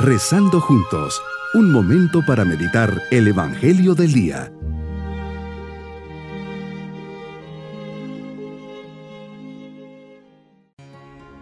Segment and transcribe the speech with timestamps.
[0.00, 1.20] Rezando juntos,
[1.54, 4.52] un momento para meditar el Evangelio del Día.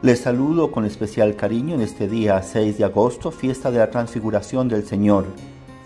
[0.00, 4.68] Les saludo con especial cariño en este día 6 de agosto, fiesta de la transfiguración
[4.68, 5.26] del Señor,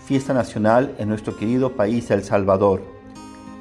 [0.05, 2.81] fiesta nacional en nuestro querido país El Salvador.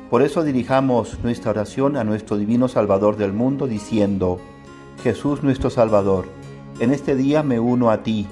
[0.08, 4.38] Por eso dirijamos nuestra oración a nuestro divino Salvador del mundo diciendo,
[5.02, 6.26] Jesús nuestro Salvador,
[6.78, 8.28] en este día me uno a ti,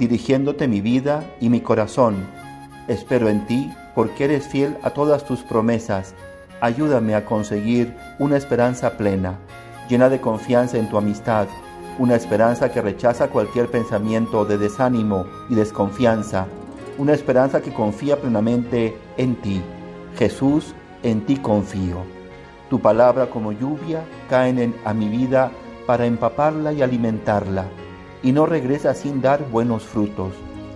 [0.00, 2.26] dirigiéndote mi vida y mi corazón.
[2.88, 6.14] Espero en ti porque eres fiel a todas tus promesas.
[6.62, 9.38] Ayúdame a conseguir una esperanza plena,
[9.90, 11.48] llena de confianza en tu amistad,
[11.98, 16.46] una esperanza que rechaza cualquier pensamiento de desánimo y desconfianza,
[16.96, 19.60] una esperanza que confía plenamente en ti.
[20.16, 21.98] Jesús, en ti confío.
[22.70, 25.50] Tu palabra como lluvia caen a mi vida
[25.86, 27.66] para empaparla y alimentarla,
[28.22, 30.32] y no regresa sin dar buenos frutos.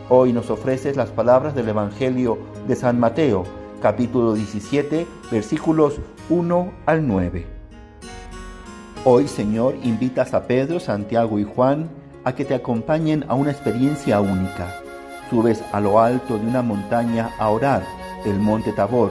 [0.09, 3.45] Hoy nos ofreces las palabras del Evangelio de San Mateo,
[3.81, 6.01] capítulo 17, versículos
[6.31, 7.47] 1 al 9.
[9.05, 11.91] Hoy, Señor, invitas a Pedro, Santiago y Juan
[12.25, 14.75] a que te acompañen a una experiencia única.
[15.29, 17.83] Subes a lo alto de una montaña a orar,
[18.25, 19.11] el monte Tabor.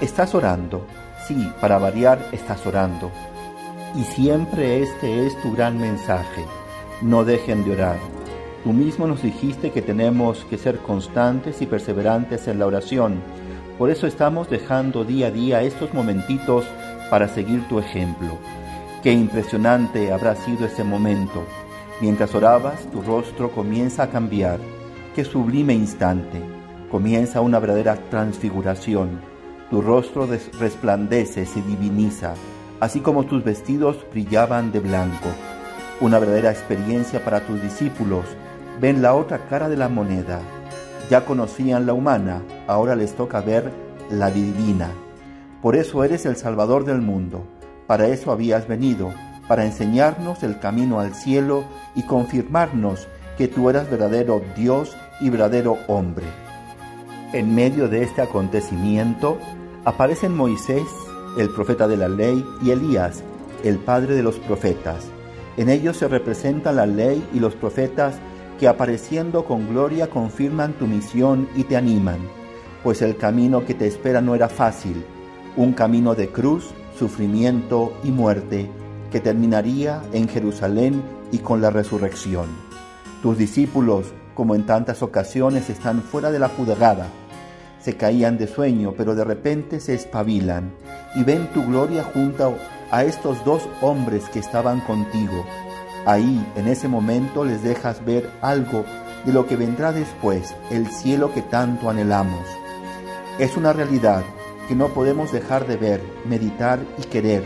[0.00, 0.86] Estás orando,
[1.26, 3.10] sí, para variar estás orando.
[3.94, 6.44] Y siempre este es tu gran mensaje.
[7.04, 7.98] No dejen de orar.
[8.62, 13.20] Tú mismo nos dijiste que tenemos que ser constantes y perseverantes en la oración.
[13.76, 16.64] Por eso estamos dejando día a día estos momentitos
[17.10, 18.38] para seguir tu ejemplo.
[19.02, 21.44] Qué impresionante habrá sido ese momento.
[22.00, 24.58] Mientras orabas, tu rostro comienza a cambiar.
[25.14, 26.40] Qué sublime instante.
[26.90, 29.20] Comienza una verdadera transfiguración.
[29.68, 30.26] Tu rostro
[30.58, 32.32] resplandece, se diviniza,
[32.80, 35.28] así como tus vestidos brillaban de blanco.
[36.00, 38.24] Una verdadera experiencia para tus discípulos.
[38.80, 40.40] Ven la otra cara de la moneda.
[41.10, 43.70] Ya conocían la humana, ahora les toca ver
[44.10, 44.90] la divina.
[45.62, 47.46] Por eso eres el Salvador del mundo
[47.86, 49.12] para eso habías venido,
[49.46, 51.64] para enseñarnos el camino al cielo
[51.94, 56.24] y confirmarnos que tú eras verdadero Dios y verdadero hombre.
[57.32, 59.38] En medio de este acontecimiento
[59.84, 60.86] aparecen Moisés,
[61.36, 63.22] el profeta de la ley, y Elías,
[63.64, 65.04] el padre de los profetas.
[65.56, 68.16] En ellos se representa la ley y los profetas
[68.58, 72.18] que apareciendo con gloria confirman tu misión y te animan,
[72.82, 75.04] pues el camino que te espera no era fácil,
[75.56, 78.70] un camino de cruz sufrimiento y muerte
[79.10, 82.46] que terminaría en Jerusalén y con la resurrección.
[83.22, 87.06] Tus discípulos, como en tantas ocasiones, están fuera de la juzgada.
[87.80, 90.72] Se caían de sueño, pero de repente se espabilan
[91.14, 92.56] y ven tu gloria junto
[92.90, 95.44] a estos dos hombres que estaban contigo.
[96.06, 98.84] Ahí, en ese momento, les dejas ver algo
[99.24, 102.46] de lo que vendrá después, el cielo que tanto anhelamos.
[103.38, 104.22] Es una realidad
[104.68, 107.42] que no podemos dejar de ver, meditar y querer,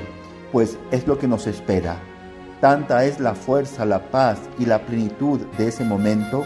[0.53, 2.01] pues es lo que nos espera.
[2.61, 6.45] Tanta es la fuerza, la paz y la plenitud de ese momento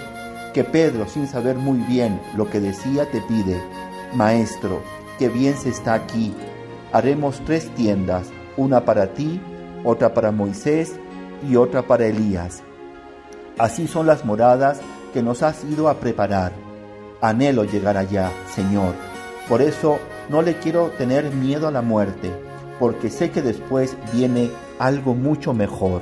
[0.53, 3.59] que Pedro, sin saber muy bien lo que decía, te pide,
[4.15, 4.83] Maestro,
[5.19, 6.35] qué bien se está aquí.
[6.93, 9.41] Haremos tres tiendas, una para ti,
[9.85, 10.95] otra para Moisés
[11.49, 12.63] y otra para Elías.
[13.59, 14.81] Así son las moradas
[15.13, 16.53] que nos has ido a preparar.
[17.21, 18.95] Anhelo llegar allá, Señor.
[19.49, 19.99] Por eso
[20.29, 22.31] no le quiero tener miedo a la muerte,
[22.79, 26.01] porque sé que después viene algo mucho mejor.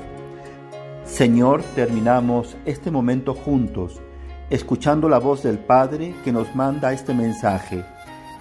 [1.04, 4.00] Señor, terminamos este momento juntos,
[4.48, 7.84] escuchando la voz del Padre que nos manda este mensaje.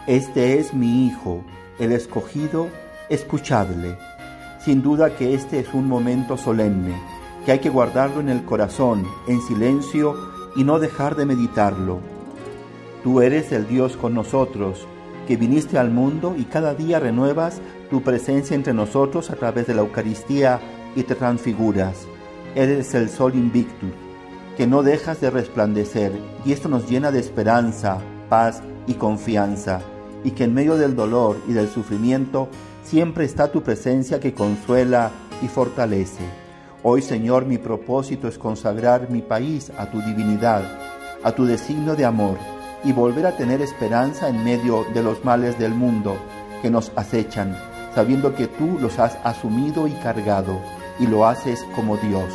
[0.05, 1.43] Este es mi Hijo,
[1.79, 2.67] el escogido,
[3.09, 3.97] escuchadle.
[4.63, 6.95] Sin duda que este es un momento solemne,
[7.45, 10.15] que hay que guardarlo en el corazón, en silencio,
[10.55, 11.99] y no dejar de meditarlo.
[13.03, 14.85] Tú eres el Dios con nosotros,
[15.27, 19.75] que viniste al mundo y cada día renuevas tu presencia entre nosotros a través de
[19.75, 20.59] la Eucaristía
[20.95, 22.07] y te transfiguras.
[22.55, 23.91] Eres el sol invictus,
[24.57, 26.11] que no dejas de resplandecer,
[26.45, 29.81] y esto nos llena de esperanza, paz y confianza,
[30.23, 32.49] y que en medio del dolor y del sufrimiento
[32.89, 35.11] siempre está tu presencia que consuela
[35.43, 36.23] y fortalece.
[36.81, 40.63] Hoy, Señor, mi propósito es consagrar mi país a tu divinidad,
[41.23, 42.39] a tu designio de amor
[42.83, 46.17] y volver a tener esperanza en medio de los males del mundo
[46.63, 47.55] que nos acechan,
[47.93, 50.59] sabiendo que tú los has asumido y cargado
[50.99, 52.33] y lo haces como Dios.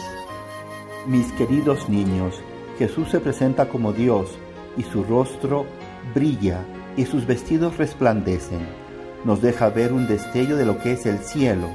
[1.09, 2.37] Mis queridos niños,
[2.79, 4.31] Jesús se presenta como Dios
[4.77, 5.67] y su rostro
[6.15, 6.61] brilla
[6.97, 8.84] y sus vestidos resplandecen.
[9.25, 11.69] Nos deja ver un destello de lo que es el cielo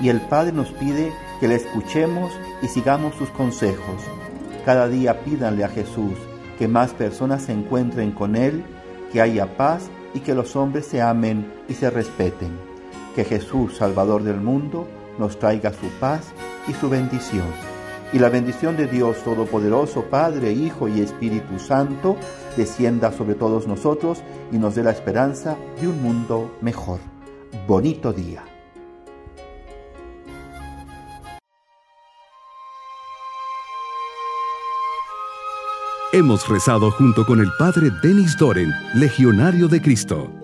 [0.00, 4.02] y el Padre nos pide que le escuchemos y sigamos sus consejos.
[4.64, 6.14] Cada día pídanle a Jesús
[6.58, 8.64] que más personas se encuentren con Él,
[9.12, 12.50] que haya paz y que los hombres se amen y se respeten.
[13.14, 14.88] Que Jesús, Salvador del mundo,
[15.18, 16.32] nos traiga su paz
[16.68, 17.71] y su bendición.
[18.12, 22.16] Y la bendición de Dios Todopoderoso, Padre, Hijo y Espíritu Santo,
[22.56, 24.22] descienda sobre todos nosotros
[24.52, 27.00] y nos dé la esperanza de un mundo mejor.
[27.66, 28.44] Bonito día.
[36.12, 40.41] Hemos rezado junto con el Padre Denis Doren, Legionario de Cristo.